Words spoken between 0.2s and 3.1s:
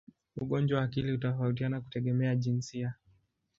Ugonjwa wa akili hutofautiana kutegemea jinsia.